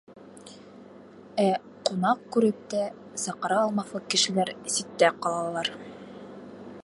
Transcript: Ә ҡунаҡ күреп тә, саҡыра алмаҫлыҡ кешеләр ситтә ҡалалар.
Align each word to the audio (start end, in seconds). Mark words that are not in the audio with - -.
Ә 1.43 1.49
ҡунаҡ 1.89 2.23
күреп 2.37 2.63
тә, 2.73 2.81
саҡыра 3.25 3.59
алмаҫлыҡ 3.67 4.09
кешеләр 4.15 4.53
ситтә 4.77 5.13
ҡалалар. 5.27 5.73